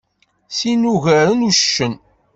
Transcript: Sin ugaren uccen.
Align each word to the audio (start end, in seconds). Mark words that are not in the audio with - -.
Sin 0.57 0.81
ugaren 0.93 1.41
uccen. 1.49 1.93